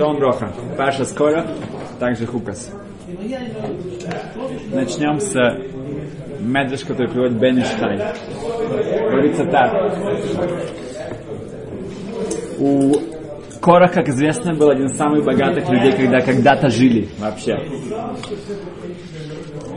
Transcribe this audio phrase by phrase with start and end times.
[0.00, 0.50] Шалом Броха.
[0.78, 1.46] Паша скоро,
[1.98, 2.72] также Хукас.
[4.72, 5.34] Начнем с
[6.40, 8.00] медреш, который приводит Бен Иштайн.
[9.10, 9.92] Говорится так.
[12.58, 12.94] У
[13.60, 17.58] Кора, как известно, был один из самых богатых людей, когда когда-то жили вообще.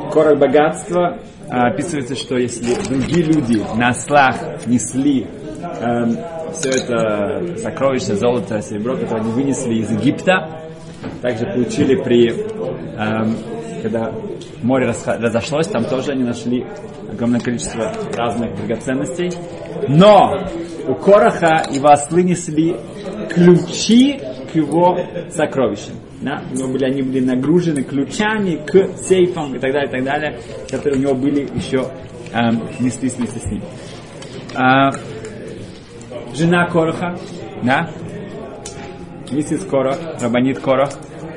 [0.09, 1.19] Корах богатства
[1.49, 5.27] а, описывается, что если другие люди на ослах несли
[5.81, 6.17] эм,
[6.53, 10.61] все это сокровище, золото, серебро, которое они вынесли из Египта,
[11.21, 13.35] также получили при, эм,
[13.81, 14.11] когда
[14.61, 16.65] море разошлось, там тоже они нашли
[17.11, 19.31] огромное количество разных драгоценностей.
[19.87, 20.47] Но
[20.87, 22.75] у Короха его ослы несли
[23.29, 24.19] ключи
[24.51, 24.97] к его
[25.29, 25.95] сокровищам.
[26.21, 26.41] Да?
[26.53, 30.39] У него были, они были нагружены ключами к сейфам и так далее, и так далее,
[30.69, 31.85] которые у него были еще
[32.33, 33.61] эм, неслись вместе с ним.
[34.55, 34.91] А,
[36.33, 37.15] жена Короха,
[37.63, 37.89] да,
[39.31, 40.89] миссис Корох, Рабанит Корох,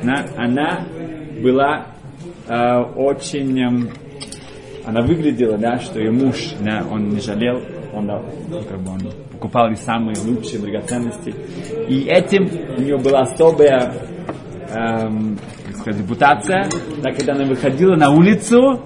[0.03, 0.87] да, она
[1.43, 1.87] была
[2.49, 3.91] э, очень, э,
[4.85, 7.61] она выглядела, да, что ее муж, да, он не жалел,
[7.93, 8.23] он, да,
[8.69, 9.01] как бы он
[9.33, 11.35] покупал ей самые лучшие драгоценности.
[11.89, 13.93] И этим у нее была особая
[14.71, 16.69] эм, как сказать, репутация,
[17.03, 18.81] да, когда она выходила на улицу,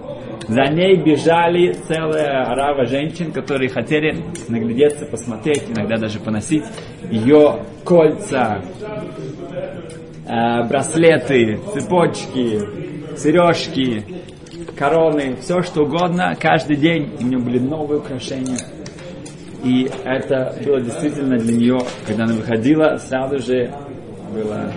[0.51, 4.17] за ней бежали целая орава женщин, которые хотели
[4.49, 6.65] наглядеться, посмотреть, иногда даже поносить
[7.09, 8.61] ее кольца,
[10.27, 12.59] э, браслеты, цепочки,
[13.17, 14.05] сережки,
[14.77, 16.35] короны, все что угодно.
[16.37, 18.59] Каждый день у нее были новые украшения.
[19.63, 23.73] И это было действительно для нее, когда она выходила, сразу же
[24.35, 24.73] было,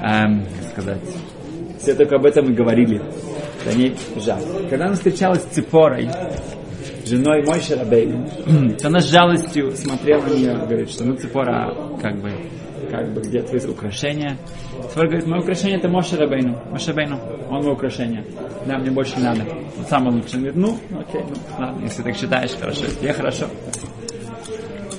[0.00, 1.02] эм, как сказать,
[1.78, 3.02] все только об этом и говорили
[3.64, 4.42] за ней жаль.
[4.68, 6.08] Когда она встречалась с Ципорой,
[7.08, 8.28] женой Мой Шарабейну,
[8.78, 12.30] то она с жалостью смотрела на нее, говорит, что ну Ципора, как бы,
[12.90, 14.38] как бы, где твои украшения?
[14.90, 16.58] Ципора говорит, мое украшение это Моше Рабейну.
[16.70, 17.18] Моше Рабейну,
[17.50, 18.24] он мое украшение.
[18.66, 19.42] Да, мне больше не надо.
[19.78, 20.34] Он самое лучшее.
[20.34, 23.46] Он говорит, ну, окей, ну, ладно, если так считаешь, хорошо, я хорошо.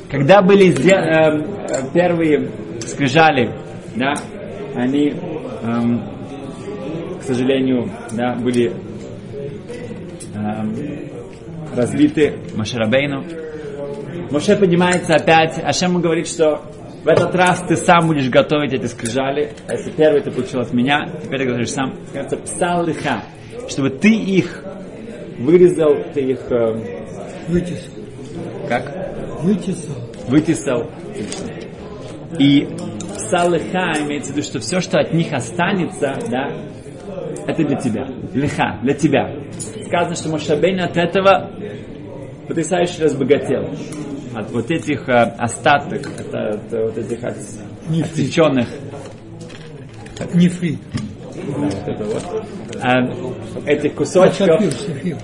[0.10, 2.50] Когда были э, первые
[2.82, 3.54] скрижали,
[3.96, 4.14] да,
[4.76, 5.14] они
[5.62, 6.19] эм,
[7.34, 8.72] сожалению, да, были
[10.34, 13.24] э, разбиты Машарабейну.
[14.32, 16.62] Моше поднимается опять, а Ашем говорит, что
[17.04, 20.74] в этот раз ты сам будешь готовить эти скрижали, а если первый ты получил от
[20.74, 21.96] меня, теперь ты говоришь сам.
[22.14, 23.24] Это псал лиха,
[23.70, 24.64] чтобы ты их
[25.40, 26.52] вырезал, ты их...
[26.52, 27.00] Э,
[27.48, 27.94] Вытесал.
[28.68, 29.42] Как?
[29.42, 29.96] Вытесал.
[30.28, 30.90] Вытесал.
[32.38, 32.68] И
[33.16, 36.52] псал лиха имеется в виду, что все, что от них останется, да,
[37.50, 38.08] это для тебя.
[38.34, 39.30] Лиха, для тебя.
[39.88, 41.52] Сказано, что Мошабейн от этого
[42.48, 43.70] потрясающе разбогател.
[44.36, 47.38] От вот этих э, остаток, от, от вот этих от,
[47.90, 48.68] отсеченных.
[50.34, 50.80] Нефрит.
[51.36, 52.46] Да, вот это вот.
[53.66, 54.48] Э, этих кусочков.
[54.48, 55.18] Сафир, сафир.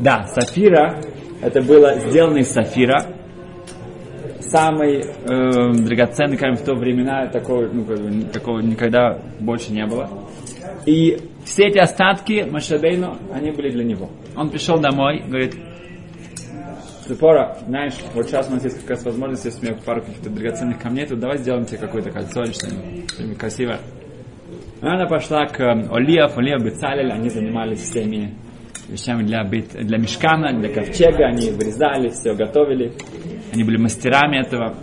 [0.00, 1.00] Да, сафира.
[1.42, 3.06] Это было сделано из сафира.
[4.40, 9.84] Самый э, драгоценный камень в то времена, такого, ну, как бы, такого никогда больше не
[9.86, 10.08] было.
[10.86, 14.10] И все эти остатки Машабейну, они были для него.
[14.36, 15.54] Он пришел домой, говорит,
[17.06, 20.28] Цепора, знаешь, вот сейчас у нас есть как раз возможность, если у меня пару каких-то
[20.28, 23.78] драгоценных камней, то давай сделаем тебе какое-то кольцо или что-нибудь, что-нибудь красивое.
[24.82, 28.34] Она пошла к Олиев, Олиев, Бецалель, они занимались всеми
[28.88, 32.92] вещами для, бит, для мешкана, для ковчега, они вырезали, все готовили,
[33.52, 34.74] они были мастерами этого.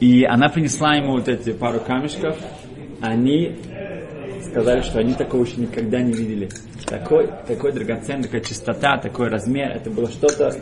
[0.00, 2.38] И она принесла ему вот эти пару камешков,
[3.02, 3.56] они
[4.44, 6.48] сказали, что они такого еще никогда не видели.
[6.86, 10.56] Такой, такой драгоценный, такая чистота, такой размер, это было что-то,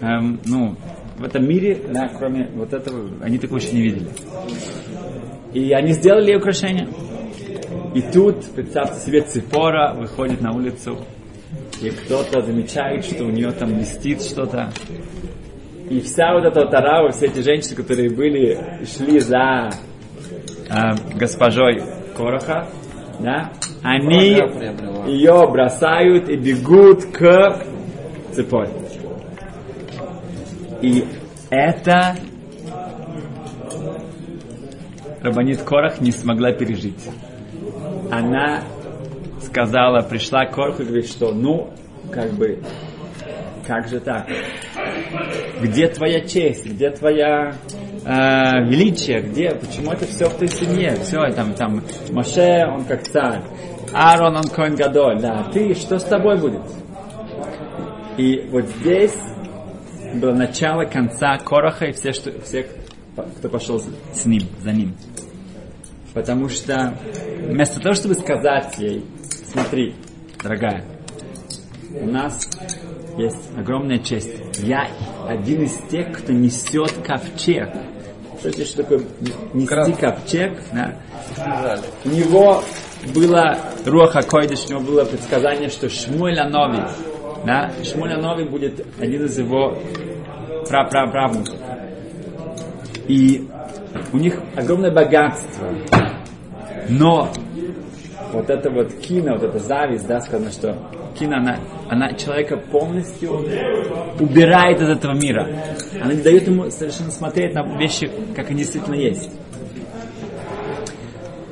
[0.00, 0.76] эм, ну,
[1.18, 4.08] в этом мире, да, кроме вот этого, они такого еще не видели.
[5.52, 6.88] И они сделали украшение.
[7.94, 10.98] И тут, представьте себе, Цифора выходит на улицу,
[11.80, 14.70] и кто-то замечает, что у нее там блестит что-то.
[15.90, 19.70] И вся вот эта вот арава, все эти женщины, которые были, шли за
[20.68, 21.82] э, госпожой
[22.16, 22.68] Короха,
[23.20, 24.40] да, они
[25.06, 27.64] ее бросают и бегут к
[28.32, 28.68] цепой.
[30.82, 31.04] И
[31.50, 32.14] это
[35.22, 37.08] Рабанит Корах не смогла пережить.
[38.10, 38.62] Она
[39.42, 41.70] сказала, пришла к Кораху и говорит, что ну,
[42.12, 42.62] как бы,
[43.66, 44.28] как же так?
[45.60, 46.66] Где твоя честь?
[46.66, 47.54] Где твоя
[48.04, 49.20] э, величие?
[49.20, 49.50] Где?
[49.50, 50.96] Почему это все в той семье?
[51.02, 53.42] Все, там, там, Моше, он как царь.
[53.92, 55.20] Аарон, он Коин Гадоль.
[55.20, 56.62] Да, ты, что с тобой будет?
[58.16, 59.16] И вот здесь
[60.14, 62.66] было начало конца Короха и все, что, всех,
[63.38, 64.94] кто пошел с ним, за ним.
[66.14, 66.94] Потому что
[67.42, 69.04] вместо того, чтобы сказать ей,
[69.44, 69.94] смотри,
[70.42, 70.84] дорогая,
[72.00, 72.48] у нас
[73.18, 74.30] есть огромная честь.
[74.58, 74.88] Я
[75.26, 77.68] один из тех, кто несет ковчег.
[78.40, 79.00] Знаете, что такое
[79.52, 80.52] нести ковчег?
[80.72, 81.80] Да.
[82.04, 82.62] У него
[83.14, 86.84] было Руаха Койдыш, у него было предсказание, что Шмуэль Анови,
[87.44, 89.76] да, Шмуэль Анови будет один из его
[90.68, 91.56] прапраправнуков.
[93.08, 93.48] И
[94.12, 95.68] у них огромное богатство.
[96.88, 97.30] Но
[98.32, 100.76] вот это вот кино, вот эта зависть, да, сказано, что
[101.18, 101.58] кино, она,
[101.88, 103.44] она человека полностью
[104.18, 105.48] убирает из этого мира.
[106.00, 109.30] Она не дает ему совершенно смотреть на вещи, как они действительно есть.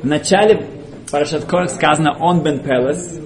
[0.03, 0.67] В начале
[1.11, 3.21] Парашат Корах сказано, он бен Пелес,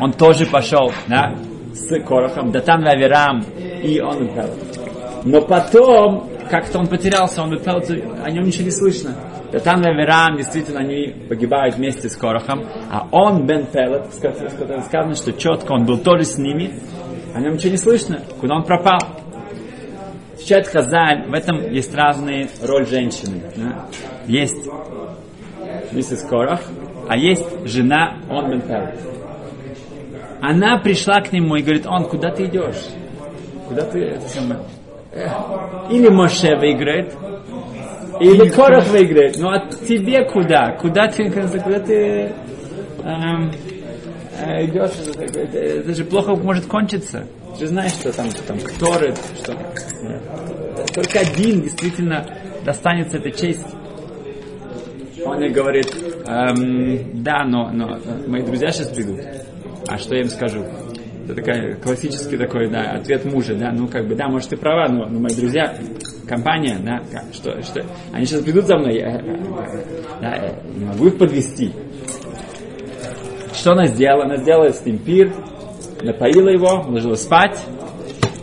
[0.00, 1.34] он тоже пошел да,
[1.74, 3.44] с Корохом, Датан Ваверам,
[3.82, 4.80] и он бен Пелес.
[5.24, 7.90] Но потом, как-то он потерялся, он бен Пелес,
[8.24, 9.14] о нем ничего не слышно.
[9.52, 15.72] Датан Ваверам, действительно, они погибают вместе с Корохом, а он бен Пелет, сказано, что четко
[15.72, 16.72] он был тоже с ними,
[17.34, 19.00] о нем ничего не слышно, куда он пропал.
[20.34, 23.42] Отвечает Хазаль, в этом есть разные роль женщины.
[23.56, 23.86] Да?
[24.26, 24.68] Есть
[25.92, 26.60] миссис Корах,
[27.08, 28.62] а есть жена он бен
[30.40, 32.82] Она пришла к нему и говорит, он, куда ты идешь?
[33.68, 34.60] Куда ты это самое?
[35.90, 37.14] Или Моше выиграет,
[38.20, 39.38] или Корах выиграет.
[39.38, 40.72] Ну а тебе куда?
[40.72, 42.32] Куда ты, куда ты
[43.02, 43.50] эм,
[44.38, 44.90] э, идешь?
[45.18, 47.26] Это, это, же плохо может кончиться.
[47.54, 49.56] Ты же знаешь, что там, там Кторы, что
[50.94, 52.26] только один действительно
[52.64, 53.66] достанется эта честь.
[55.24, 55.94] Он мне говорит,
[56.26, 59.20] эм, да, но, но мои друзья сейчас придут.
[59.88, 60.64] А что я им скажу?
[61.30, 64.88] Это такой классический такой, да, ответ мужа, да, ну как бы, да, может ты права,
[64.88, 65.76] но, но мои друзья,
[66.26, 67.00] компания, да,
[67.32, 69.22] что, что, они сейчас придут за мной, я,
[70.20, 71.72] да, я не могу их подвести.
[73.54, 74.24] Что она сделала?
[74.24, 75.32] Она сделала с ним пир,
[76.02, 77.58] напоила его, уложила спать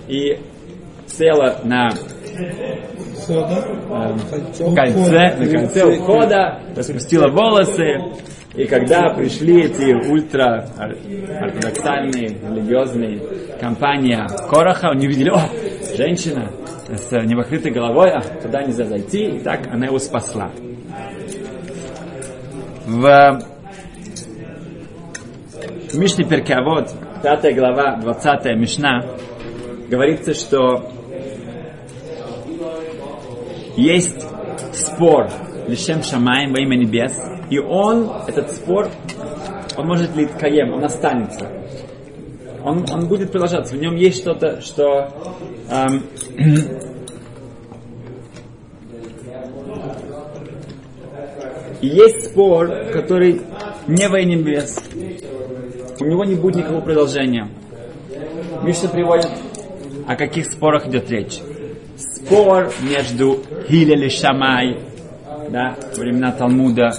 [0.07, 0.37] и
[1.07, 1.89] села на
[2.37, 2.87] э,
[4.75, 7.97] кольце, на кольце ухода, распустила волосы,
[8.55, 13.19] и когда пришли эти ультра ортодоксальные, религиозные
[13.59, 15.49] компания Короха, они увидели, о,
[15.95, 16.51] женщина
[16.88, 20.49] с непокрытой головой, а туда нельзя зайти, и так она его спасла.
[22.85, 23.41] В
[25.94, 26.89] Мишне Перкеавод,
[27.21, 29.03] 5 глава, 20 Мишна,
[29.89, 30.89] говорится, что
[33.75, 34.25] есть
[34.73, 35.29] спор
[35.67, 37.13] Лишем Шамаем во имя небес,
[37.49, 38.89] и он, этот спор,
[39.75, 41.51] он может ли каем, он останется.
[42.63, 43.75] Он, он будет продолжаться.
[43.75, 45.09] В нем есть что-то, что
[45.69, 46.03] эм,
[51.81, 53.41] есть спор, который
[53.87, 54.79] не во имя небес.
[55.99, 57.49] У него не будет никакого продолжения.
[58.63, 59.31] Миша приводит,
[60.07, 61.39] о каких спорах идет речь.
[61.97, 64.77] Спор между Хилель и Шамай,
[65.49, 66.91] да, времена Талмуда,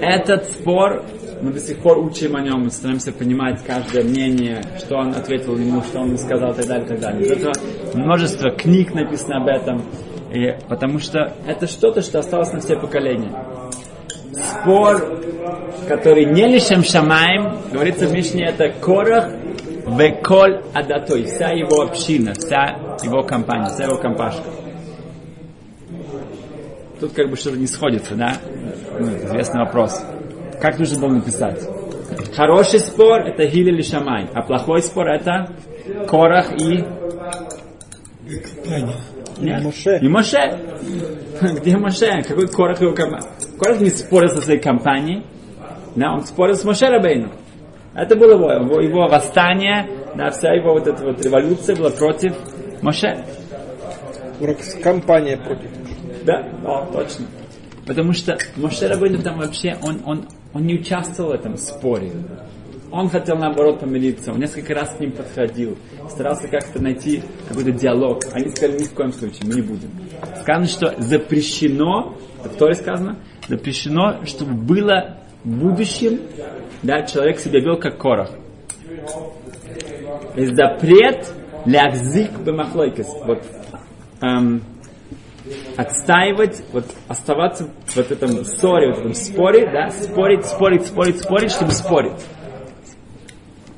[0.00, 1.04] этот спор,
[1.42, 5.82] мы до сих пор учим о нем, стараемся понимать каждое мнение, что он ответил ему,
[5.82, 7.22] что он сказал, и так далее, и так далее.
[7.22, 7.52] Из этого
[7.94, 9.82] множество книг написано об этом,
[10.32, 13.32] и, потому что это что-то, что осталось на все поколения.
[14.34, 15.20] Спор,
[15.88, 19.30] который не лишем шамаем, говорится в Мишне, это Корах
[19.86, 24.44] Веколь Адатой, вся его община, вся его компания, вся его компашка.
[27.00, 28.34] Тут как бы что-то не сходится, да?
[28.98, 30.04] Ну, известный вопрос.
[30.60, 31.62] Как нужно было написать?
[32.34, 35.54] Хороший спор это Хиль или Шамай, а плохой спор это
[36.08, 36.84] Корах и...
[39.40, 39.62] Нет.
[39.62, 39.98] Моше.
[40.02, 40.58] И Моше.
[41.40, 42.22] Где Моше?
[42.26, 43.28] Какой Корах его компания?
[43.58, 45.24] Корах не спорил со своей компанией,
[45.94, 47.32] да, он спорил с Моше Рабейну.
[47.94, 52.34] Это было его, его, его восстание, да, вся его вот эта вот революция была против
[52.82, 53.24] Моше.
[54.82, 55.70] Компания против
[56.28, 57.24] да, о, точно.
[57.86, 62.12] Потому что Моше Рабейну там вообще, он, он, он не участвовал в этом споре.
[62.90, 65.78] Он хотел наоборот помириться, он несколько раз к ним подходил,
[66.10, 68.24] старался как-то найти какой-то диалог.
[68.32, 69.90] Они сказали, ни в коем случае, мы не будем.
[70.40, 73.18] Сказано, что запрещено, в Торе сказано,
[73.48, 76.20] запрещено, чтобы было в будущем,
[76.82, 78.30] да, человек себя вел как корох.
[80.36, 81.32] Запрет
[81.64, 83.08] лягзик бемахлойкес.
[83.24, 83.42] Вот,
[84.20, 84.62] эм,
[85.76, 91.50] отстаивать, вот оставаться в вот этом ссоре, в этом споре, да, спорить, спорить, спорить, спорить,
[91.52, 92.20] чтобы спорить.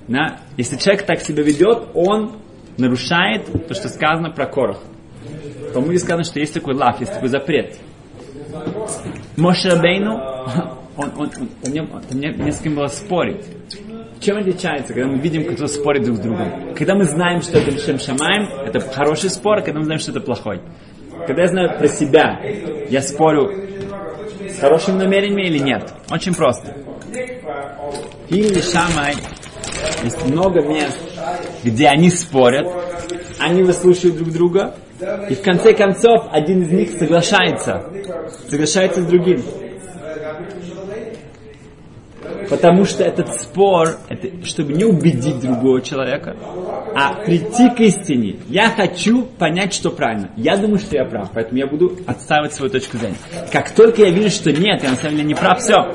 [0.08, 0.40] Да?
[0.56, 2.38] Если человек так себя ведет, он
[2.78, 4.82] нарушает то, что сказано про корох.
[5.72, 7.78] По-моему, сказано, что есть такой лав, есть такой запрет.
[9.36, 10.14] Мошерабейну,
[10.96, 13.44] он, он, он, он, он, он, не, не с кем было спорить.
[14.20, 16.74] Чем отличается, когда мы видим, кто спорит друг с другом?
[16.74, 20.10] Когда мы знаем, что это Лишем Шамаем, это хороший спор, а когда мы знаем, что
[20.10, 20.60] это плохой.
[21.26, 22.40] Когда я знаю про себя,
[22.88, 23.50] я спорю
[24.48, 25.92] с хорошим намерением или нет.
[26.10, 26.74] Очень просто.
[28.28, 29.14] Или Шамай,
[30.02, 30.98] есть много мест,
[31.64, 32.66] где они спорят,
[33.38, 34.74] они выслушивают друг друга,
[35.28, 37.84] и в конце концов один из них соглашается.
[38.48, 39.42] Соглашается с другим.
[42.48, 46.36] Потому что этот спор, это чтобы не убедить другого человека,
[46.94, 48.36] а прийти к истине.
[48.48, 50.30] Я хочу понять, что правильно.
[50.36, 53.16] Я думаю, что я прав, поэтому я буду отстаивать свою точку зрения.
[53.52, 55.94] Как только я вижу, что нет, я на самом деле не прав, все.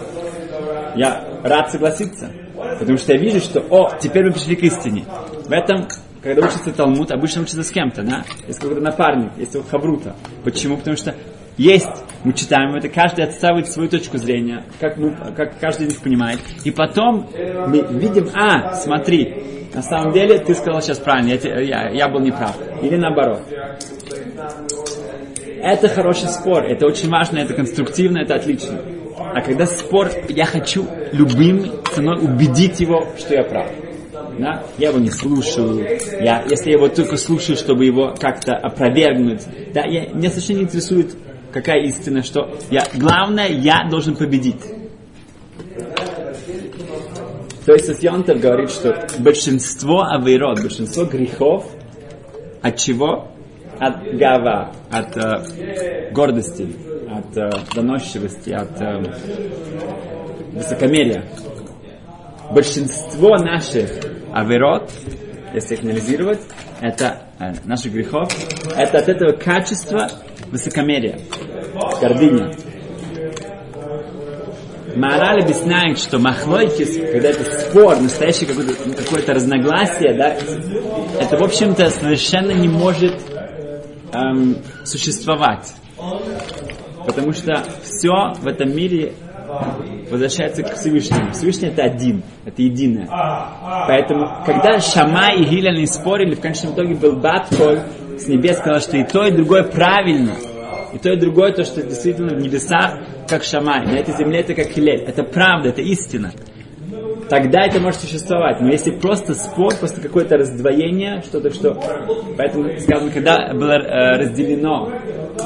[0.95, 2.31] Я рад согласиться.
[2.79, 5.05] Потому что я вижу, что, о, теперь мы пришли к истине.
[5.47, 5.87] В этом
[6.25, 8.23] когда учится Талмуд, обычно учится с кем-то, да?
[8.47, 10.15] Есть какой-то напарник, есть хаврута.
[10.43, 10.75] Почему?
[10.75, 11.13] Потому что
[11.57, 11.89] есть,
[12.23, 16.39] мы читаем это, каждый отставит свою точку зрения, как, мы, как каждый из них понимает.
[16.63, 17.29] И потом
[17.67, 22.19] мы видим, а, смотри, на самом деле ты сказал сейчас правильно, я, я, я был
[22.21, 22.57] неправ.
[22.81, 23.41] Или наоборот.
[25.61, 28.79] Это хороший спор, это очень важно, это конструктивно, это отлично.
[29.17, 33.67] А когда спор, я хочу любым ценой убедить его, что я прав
[34.39, 35.87] да, я его не слушаю,
[36.21, 39.43] я, если я его только слушаю, чтобы его как-то опровергнуть,
[39.73, 41.15] да, я, меня совершенно не интересует,
[41.55, 44.61] какая истина, что я, главное, я должен победить.
[47.65, 51.65] То есть Сосьонтов говорит, что большинство авейрод, большинство грехов,
[52.61, 53.31] от чего?
[53.79, 56.67] От гава, от э, гордости,
[57.09, 59.03] от э, доносчивости, от э,
[60.51, 61.25] высокомерия.
[62.51, 63.91] Большинство наших
[64.33, 64.91] аверот,
[65.53, 66.41] если их анализировать,
[66.81, 68.29] это э, наших грехов,
[68.77, 70.09] это от этого качества
[70.55, 71.19] высокомерия,
[72.01, 72.51] гордыня.
[74.95, 80.37] Мораль объясняет, что махлойкис, когда это спор, настоящее какое-то, какое-то разногласие, да,
[81.19, 83.21] это, в общем-то, совершенно не может
[84.13, 85.73] эм, существовать.
[87.05, 89.13] Потому что все в этом мире
[90.09, 91.33] возвращается к Всевышнему.
[91.33, 93.07] Всевышний это один, это единое.
[93.87, 97.81] Поэтому, когда Шама и не спорили, в конечном итоге был Батколь
[98.17, 100.33] с небес сказал, что и то, и другое правильно.
[100.93, 104.53] И то, и другое, то, что действительно в небесах, как Шамай, на этой земле это
[104.53, 105.01] как Хилель.
[105.01, 106.31] Это правда, это истина.
[107.29, 108.61] Тогда это может существовать.
[108.61, 111.73] Но если просто спор, просто какое-то раздвоение, что-то, что...
[112.37, 114.91] Поэтому, скажем, когда было э, разделено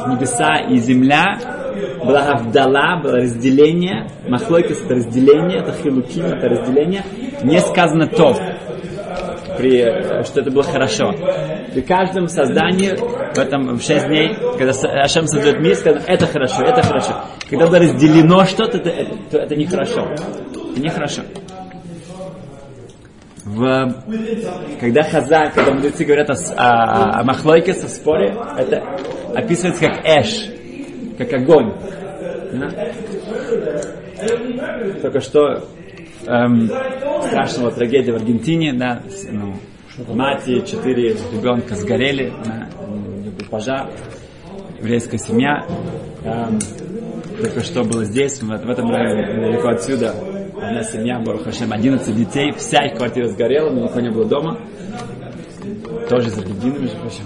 [0.07, 1.39] небеса и земля,
[2.03, 7.03] была Авдала, было разделение, Махлойкис это разделение, это Хилуким, это разделение,
[7.43, 8.35] не сказано то,
[9.59, 11.11] при, что это было хорошо.
[11.73, 14.71] При каждом создании, в этом в шесть дней, когда
[15.03, 17.25] Ашем создает мир, сказано, это хорошо, это хорошо.
[17.49, 20.07] Когда было разделено что-то, это, это, то это нехорошо.
[20.71, 21.23] Это нехорошо.
[23.43, 23.93] В,
[24.79, 28.83] когда Хаза, когда мудрецы говорят о, о, о Махлойке, со споре, это
[29.35, 30.45] описывается как Эш,
[31.17, 31.73] как огонь.
[35.01, 35.63] Только что
[36.25, 36.69] эм,
[37.27, 39.55] страшного трагедия в Аргентине, да, ну,
[40.13, 43.89] мать и четыре ребенка сгорели, да, был пожар,
[44.79, 45.65] еврейская семья.
[46.23, 46.59] Эм,
[47.41, 50.13] только что было здесь, в, в этом районе, недалеко отсюда,
[50.61, 54.59] одна семья, Барухашем, 11 детей, вся их квартира сгорела, но никого не было дома.
[56.09, 57.23] Тоже из Аргентины, между прочим.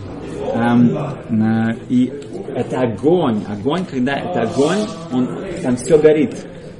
[0.55, 2.11] Эм, и
[2.55, 3.43] это огонь.
[3.49, 4.79] Огонь, когда это огонь,
[5.11, 5.29] он,
[5.61, 6.35] там все горит.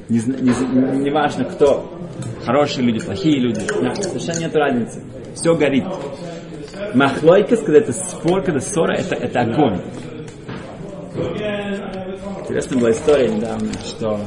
[0.10, 1.93] Не, не, не важно, кто.
[2.46, 3.62] Хорошие люди, плохие люди.
[3.82, 5.02] Да, совершенно нет разницы.
[5.36, 5.86] Все горит.
[6.94, 9.80] Махлойка, когда это спор, когда ссора, это, это огонь.
[12.42, 14.20] Интересная была история недавно, что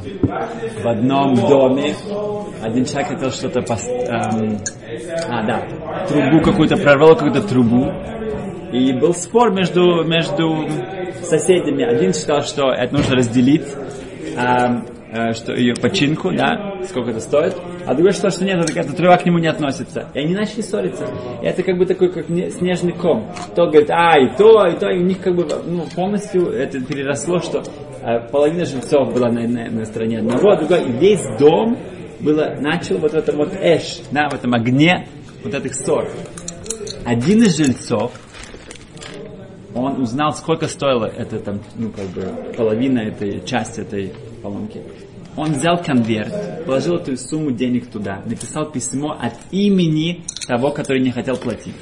[0.82, 1.94] в одном доме
[2.62, 3.87] один человек хотел что-то пост...
[3.87, 4.58] Эм,
[5.28, 5.62] а, да,
[6.08, 7.92] трубу какую-то, прорвал какую-то трубу,
[8.73, 10.66] и был спор между, между
[11.23, 11.85] соседями.
[11.85, 13.66] Один считал, что это нужно разделить,
[14.37, 14.82] а,
[15.35, 17.56] что ее починку, да, сколько это стоит.
[17.87, 20.08] А другой считал, что нет, эта трава к нему не относится.
[20.14, 21.06] И они начали ссориться.
[21.42, 23.30] И это как бы такой, как снежный ком.
[23.54, 26.80] Тот говорит, а, и то, и то, и у них как бы ну, полностью это
[26.80, 27.62] переросло, что
[28.02, 31.76] а, половина жильцов была на, на, на стороне одного, а другой, и весь дом
[32.20, 35.08] было, начал вот в этом вот эш, да, в этом огне
[35.42, 36.08] вот этих ссор.
[37.04, 38.12] Один из жильцов
[39.76, 44.82] он узнал, сколько стоило это там, ну, как бы, половина этой части этой поломки.
[45.37, 51.11] Он взял конверт, положил эту сумму денег туда, написал письмо от имени того, который не
[51.11, 51.75] хотел платить.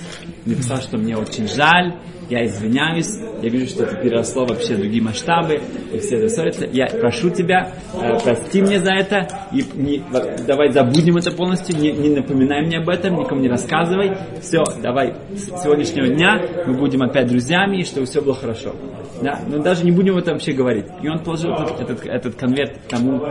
[0.50, 1.94] Написал, что мне очень жаль,
[2.30, 5.60] я извиняюсь, я вижу, что это переросло вообще в другие масштабы,
[5.92, 6.66] и все это ссорятся.
[6.66, 10.02] Я прошу тебя, э, прости мне за это, и не,
[10.46, 14.16] давай забудем это полностью, не, не напоминай мне об этом, никому не рассказывай.
[14.40, 18.74] Все, давай, с сегодняшнего дня мы будем опять друзьями, и чтобы все было хорошо.
[19.22, 20.86] Да, но даже не будем об этом вообще говорить.
[21.02, 23.22] И он положил этот, этот, этот конверт тому,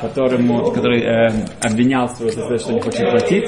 [0.00, 3.44] которому, который э, обвинял своего что не хочет платить.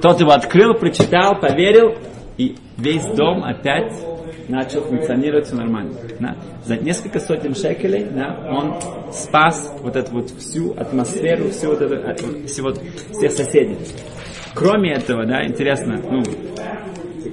[0.00, 1.94] Тот его открыл, прочитал, поверил,
[2.36, 3.92] и весь дом опять
[4.48, 5.92] начал функционировать все нормально.
[6.20, 6.36] Да.
[6.64, 8.74] За несколько сотен шекелей да, он
[9.12, 12.72] спас вот эту вот всю атмосферу, всю вот эту, всего,
[13.12, 13.78] всех соседей.
[14.54, 16.22] Кроме этого, да, интересно, ну,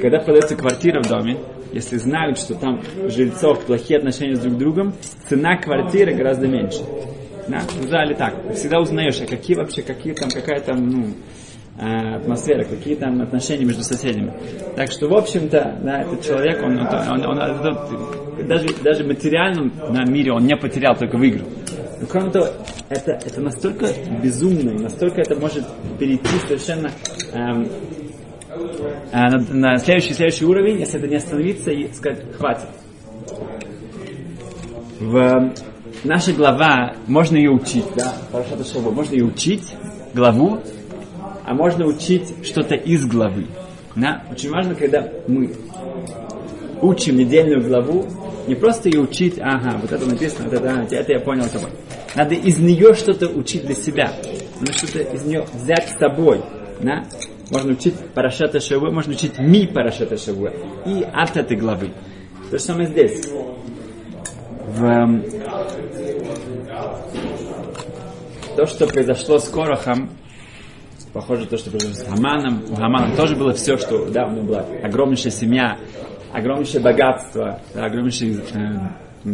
[0.01, 1.38] когда продается квартира в доме,
[1.72, 4.93] если знают, что там жильцов плохие отношения с друг другом,
[5.29, 6.84] цена квартиры гораздо меньше.
[7.48, 7.62] Да?
[7.84, 8.34] Ужали так.
[8.53, 11.08] Всегда узнаешь, а какие вообще, какие там, какая там, ну,
[11.82, 14.34] атмосфера, какие там отношения между соседями.
[14.76, 20.04] Так что, в общем-то, да, этот человек, он, он, он, он даже, даже материальном да,
[20.04, 21.48] мире он не потерял, только выиграл.
[22.00, 22.48] Но кроме того,
[22.90, 23.88] это, это настолько
[24.22, 25.66] безумно, настолько это может
[26.00, 26.92] перейти совершенно
[27.34, 27.68] эм,
[29.12, 32.70] э, на, на следующий, следующий уровень, если это не остановиться и сказать, хватит.
[35.00, 35.52] В
[36.04, 38.14] наша глава, можно ее учить, да,
[38.64, 39.74] Шоба, можно ее учить,
[40.14, 40.60] главу,
[41.51, 43.46] а можно учить что-то из главы.
[43.98, 44.24] Да?
[44.31, 45.53] Очень важно, когда мы
[46.81, 48.05] учим недельную главу,
[48.48, 51.72] не просто ее учить, ага, вот это написано, вот это, это я понял тобой.
[52.15, 54.13] Надо из нее что-то учить для себя.
[54.62, 56.41] Надо что-то из нее взять с собой.
[56.79, 57.03] Да?
[57.50, 60.53] Можно учить Парашата Шавуэ, можно учить Ми Парашата Шавуэ
[60.86, 61.89] и от этой главы.
[62.50, 63.27] То же самое здесь.
[64.67, 65.25] В, эм,
[68.55, 70.12] то, что произошло с Корохом,
[71.13, 72.63] похоже то, что произошло с Хаманом.
[72.70, 75.77] У Хамана тоже было все, что, да, у него была огромнейшая семья,
[76.32, 79.30] огромнейшее богатство, да, огромнейший э,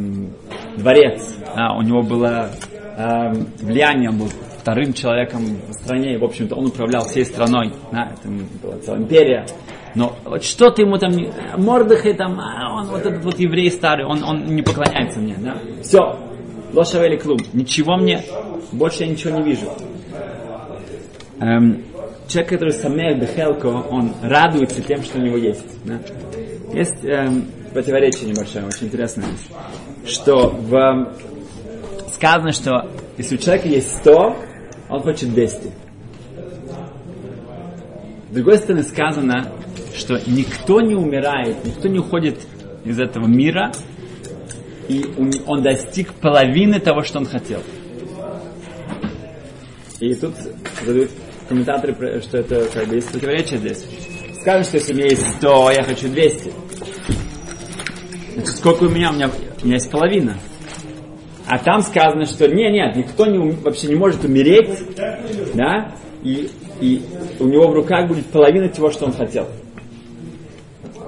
[0.77, 2.49] дворец, да, у него было
[2.97, 4.29] э, влияние, он был
[4.59, 8.27] вторым человеком в стране, и, в общем-то, он управлял всей страной, да, это
[8.61, 9.45] была целая империя.
[9.95, 11.11] Но вот что-то ему там,
[11.57, 15.57] Мордыхай там, а он вот этот вот еврей старый, он, он не поклоняется мне, да.
[15.81, 16.19] Все,
[16.73, 18.21] лошавели клуб, ничего мне,
[18.71, 19.71] больше я ничего не вижу.
[21.39, 21.83] Эм,
[22.27, 25.65] человек, который самех бехелко, он радуется тем, что у него есть.
[25.85, 25.99] Да?
[26.73, 29.27] Есть эм, противоречие небольшое, очень интересное,
[30.05, 31.13] что в,
[32.13, 34.35] сказано, что если у человека есть 100,
[34.89, 35.71] он хочет 200.
[38.29, 39.51] С другой стороны сказано,
[39.95, 42.39] что никто не умирает, никто не уходит
[42.83, 43.71] из этого мира,
[44.87, 45.05] и
[45.45, 47.61] он достиг половины того, что он хотел.
[49.99, 50.35] И тут
[50.85, 51.11] задают
[51.47, 53.85] комментаторы, что это как бы есть противоречие здесь.
[54.41, 56.51] Скажем, что если у меня есть 100, а я хочу 200.
[58.33, 59.11] Значит, сколько у меня?
[59.11, 59.29] У меня,
[59.61, 60.37] у меня есть половина.
[61.47, 64.69] А там сказано, что нет, нет, никто не, вообще не может умереть,
[65.53, 66.49] да, и,
[66.81, 67.01] и
[67.39, 69.47] у него в руках будет половина того, что он хотел.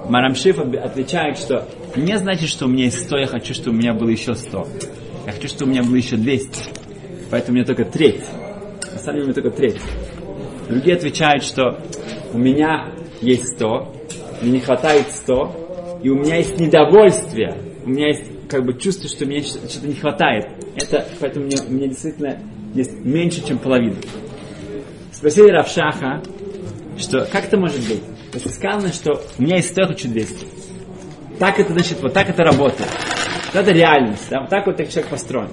[0.08, 3.92] Марамшиф отвечает, что не значит, что у меня есть 100, я хочу, чтобы у меня
[3.92, 4.68] было еще 100.
[5.26, 6.50] Я хочу, чтобы у меня было еще 200.
[7.30, 8.24] Поэтому у меня только треть.
[8.92, 9.76] На самом деле у меня только треть.
[10.70, 11.80] Другие отвечают, что
[12.32, 13.92] у меня есть 100,
[14.40, 19.08] мне не хватает 100, и у меня есть недовольствие, у меня есть как бы чувство,
[19.08, 20.46] что мне что-то не хватает.
[20.76, 22.38] Это, поэтому мне, меня действительно
[22.72, 23.96] есть меньше, чем половина.
[25.10, 26.22] Спросили Равшаха,
[26.96, 28.02] что как это может быть?
[28.32, 30.46] Если сказано, что у меня есть 100, я хочу 200.
[31.40, 32.90] Так это значит, вот так это работает.
[33.52, 34.28] Это реальность.
[34.30, 34.42] Да?
[34.42, 35.50] Вот так вот человек построен.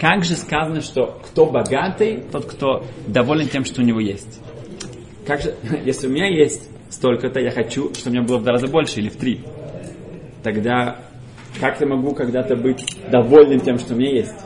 [0.00, 4.40] Как же сказано, что кто богатый, тот, кто доволен тем, что у него есть?
[5.26, 8.52] Как же, если у меня есть столько-то, я хочу, чтобы у меня было в два
[8.52, 9.42] раза больше или в три.
[10.42, 11.02] Тогда
[11.58, 14.36] как я могу когда-то быть довольным тем, что у меня есть?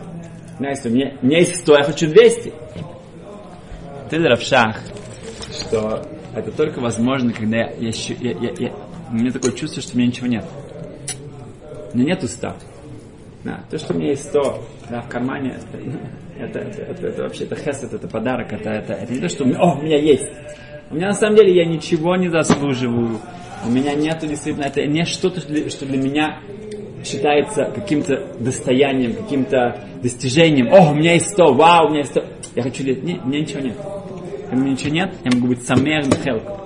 [0.59, 2.53] Если у меня, у меня есть 100, я хочу 200.
[4.11, 4.81] Ты Равшах,
[5.51, 6.03] что
[6.35, 7.91] это только возможно, когда я, я,
[8.21, 8.73] я, я, я,
[9.11, 10.45] у меня такое чувство, что у меня ничего нет.
[11.93, 12.55] У меня нет 100.
[13.45, 15.59] Да, то, что у меня есть 100 да, в кармане,
[16.39, 19.45] это, это, это, это вообще это хесед, это подарок, это, это, это не то, что
[19.45, 20.25] у меня, о, у меня есть.
[20.91, 23.21] У меня на самом деле я ничего не заслуживаю.
[23.67, 26.41] У меня нету действительно, это не что-то, что для меня
[27.05, 30.73] считается каким-то достоянием, каким-то достижением.
[30.73, 32.25] О, у меня есть 100, вау, у меня есть 100.
[32.57, 33.77] Я хочу лет, нет, у меня ничего нет.
[33.77, 36.61] Когда у меня ничего нет, я могу быть самер бхелку.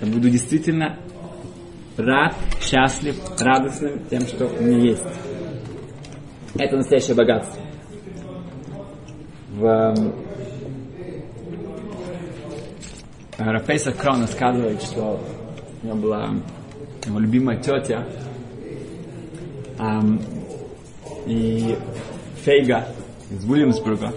[0.00, 0.96] Я буду действительно
[1.96, 5.02] рад, счастлив, радостным тем, что у меня есть.
[6.58, 7.60] Это настоящее богатство.
[9.50, 10.12] В эм,
[13.38, 15.20] Рафейса Крон рассказывает, что
[15.82, 16.30] у него была
[17.06, 18.06] его любимая тетя,
[19.78, 20.20] ам,
[21.26, 21.76] и
[22.44, 22.88] Фейга
[23.30, 24.12] из Уильямсбурга.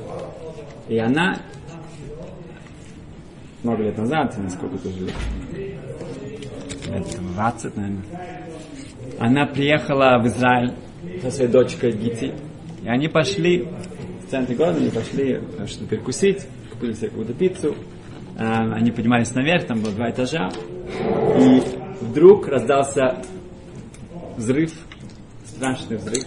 [0.87, 1.37] И она
[3.63, 5.15] много лет назад, насколько тоже лет,
[6.89, 8.03] лет 20, наверное,
[9.19, 10.73] она приехала в Израиль
[11.21, 12.33] со своей дочкой Гити,
[12.83, 13.67] и они пошли
[14.25, 17.75] в центре города, они пошли э, что перекусить, купили себе какую-то пиццу,
[18.37, 20.49] Э, они поднимались наверх, там было два этажа,
[21.37, 21.61] и
[22.01, 23.21] вдруг раздался
[24.37, 24.73] взрыв,
[25.45, 26.25] страшный взрыв.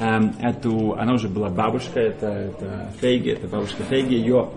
[0.00, 4.50] Эм, эту, она уже была бабушка, это, это Фейги, это бабушка Фейги, ее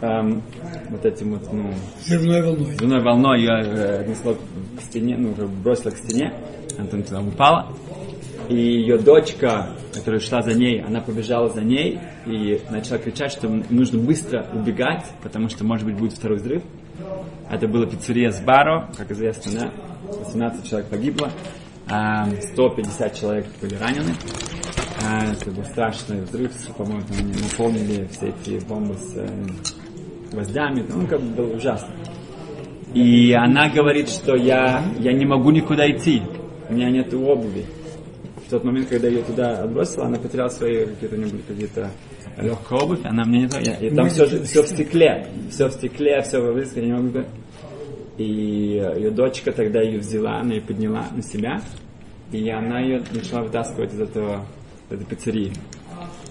[0.00, 0.42] эм,
[0.88, 1.70] вот этим вот, ну,
[2.00, 2.72] Взрывной волной.
[2.72, 6.32] взрывной волной ее э, отнесло к стене, ну, уже бросило к стене,
[6.78, 7.66] она там туда упала.
[8.48, 13.48] И ее дочка, которая шла за ней, она побежала за ней и начала кричать, что
[13.48, 16.62] нужно быстро убегать, потому что, может быть, будет второй взрыв.
[17.50, 19.70] Это была пиццерия с Баро, как известно, да?
[20.24, 21.30] 18 человек погибло,
[21.90, 24.14] а, 150 человек были ранены.
[25.04, 29.28] А, Это был страшный взрыв, по-моему, они наполнили все эти бомбы с э,
[30.32, 31.94] гвоздями, ну, как бы было ужасно.
[32.94, 36.22] И она говорит, что я, я не могу никуда идти,
[36.68, 37.66] у меня нет обуви.
[38.48, 41.90] В тот момент, когда ее туда отбросила, она потеряла свои какие-то, у нее были какие-то
[42.38, 45.72] легкая обувь, она мне не то, я, и там все, все в стекле, все в
[45.72, 47.24] стекле, все в я не могу.
[48.16, 51.60] И ее дочка тогда ее взяла, она ее подняла на себя,
[52.32, 54.46] и она ее начала вытаскивать из этого,
[54.88, 55.52] этой пиццерии.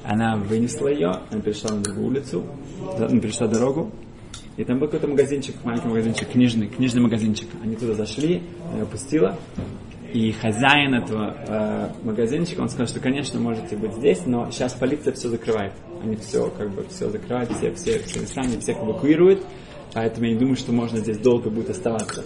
[0.03, 2.43] Она вынесла ее, она перешла на другую улицу,
[2.97, 3.91] она перешла дорогу,
[4.55, 7.47] и там был какой-то магазинчик, маленький магазинчик, книжный, книжный магазинчик.
[7.63, 9.37] Они туда зашли, она ее пустила,
[10.13, 15.13] и хозяин этого э, магазинчика, он сказал, что, конечно, можете быть здесь, но сейчас полиция
[15.13, 15.73] все закрывает.
[16.01, 19.43] Они все, как бы, все закрывают, все, все, все места, они всех эвакуируют,
[19.93, 22.23] поэтому я не думаю, что можно здесь долго будет оставаться.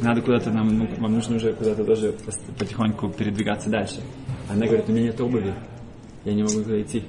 [0.00, 2.14] Надо куда-то нам, ну, вам нужно уже куда-то тоже
[2.58, 4.00] потихоньку передвигаться дальше.
[4.48, 5.52] Она говорит, у меня нет обуви,
[6.24, 7.04] я не могу идти.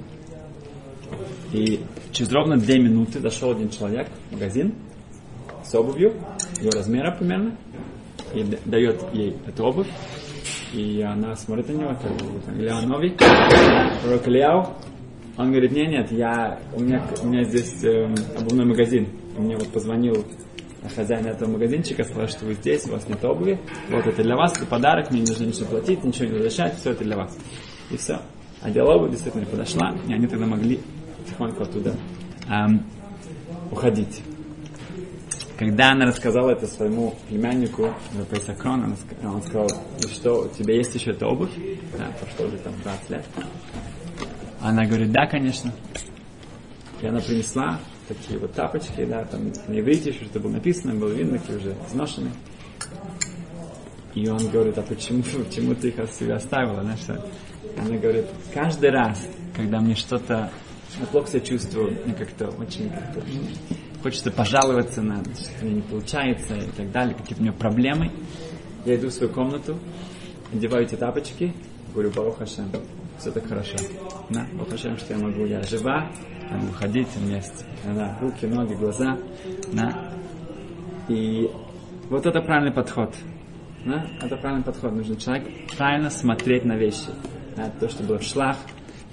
[1.52, 1.80] И
[2.12, 4.74] через ровно две минуты зашел один человек в магазин
[5.64, 6.14] с обувью,
[6.60, 7.56] ее размера примерно,
[8.34, 9.88] и дает ей эту обувь,
[10.72, 12.08] и она смотрит на него, это
[12.56, 13.16] Ильяу Нови,
[14.02, 14.66] пророк Ильяу,
[15.36, 19.68] он говорит, нет, нет, я, у, меня, у меня здесь эм, обувной магазин, мне вот
[19.68, 20.24] позвонил
[20.94, 23.58] хозяин этого магазинчика, сказал, что вы здесь, у вас нет обуви,
[23.90, 26.90] вот это для вас, это подарок, мне не нужно ничего платить, ничего не возвращать, все
[26.90, 27.36] это для вас.
[27.90, 28.20] И все.
[28.60, 30.80] Одела обувь, действительно подошла, и они тогда могли
[31.28, 31.94] тихонько оттуда
[32.48, 32.84] эм,
[33.70, 34.22] уходить.
[35.58, 37.94] Когда она рассказала это своему племяннику
[38.30, 41.52] Пейсакрон, ска- он сказал, и что, у тебя есть еще эта обувь?
[41.96, 43.24] Да, прошло уже там 20 лет.
[44.60, 45.72] Она говорит, да, конечно.
[47.00, 51.12] И она принесла такие вот тапочки, да, там на иврите еще что-то было написано, было
[51.12, 52.32] видно, какие уже изношенные.
[54.14, 56.82] И он говорит, а почему, почему ты их от себя оставила?
[56.82, 57.24] Знаешь, что?
[57.78, 60.50] Она говорит, каждый раз, когда мне что-то,
[61.00, 66.56] я плохо себя чувствую, мне как-то очень как-то, ну, хочется пожаловаться на что не получается
[66.56, 68.10] и так далее, какие-то у меня проблемы,
[68.84, 69.78] я иду в свою комнату,
[70.52, 71.54] одеваю эти тапочки,
[71.92, 73.76] говорю, Барух все так хорошо.
[74.30, 76.10] Да, Барух что я могу, я жива,
[76.50, 77.42] я могу ходить, у меня
[77.84, 79.18] да, руки, ноги, глаза,
[79.72, 80.12] да.
[81.08, 81.50] И
[82.08, 83.14] вот это правильный подход.
[83.84, 84.06] Да?
[84.20, 84.92] Это правильный подход.
[84.92, 87.08] Нужно человек правильно смотреть на вещи.
[87.56, 87.70] Да?
[87.80, 88.56] То, что было в шлах,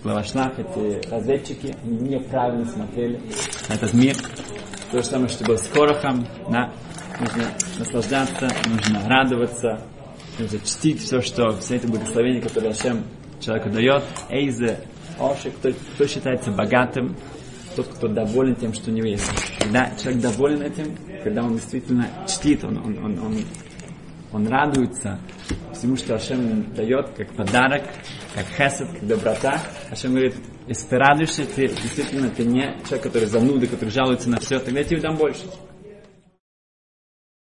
[0.03, 3.19] в шлах, эти разведчики, они неправильно смотрели
[3.67, 4.15] на этот мир.
[4.91, 6.27] То же самое, что было с Корохом.
[6.49, 6.73] Да?
[7.19, 7.43] Нужно
[7.77, 9.81] наслаждаться, нужно радоваться,
[10.39, 13.03] нужно чтить все, что, все эти благословения, которые Ашем
[13.39, 14.03] человеку дает.
[14.29, 14.79] Эйзе,
[15.19, 17.15] Оши, кто, кто считается богатым,
[17.75, 19.29] тот, кто доволен тем, что у него есть.
[19.59, 23.37] Когда человек доволен этим, когда он действительно чтит, он, он, он, он,
[24.31, 25.19] он радуется
[25.73, 27.83] всему, что Ашем дает, как подарок,
[28.33, 29.61] как хесед, как доброта.
[29.91, 30.35] Ашем говорит,
[30.69, 34.81] если ты радуешься, ты действительно ты не человек, который зануда, который жалуется на все, тогда
[34.81, 35.41] я тебе дам больше.